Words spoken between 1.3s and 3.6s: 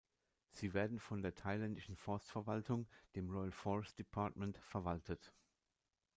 thailändischen Forstverwaltung, dem "Royal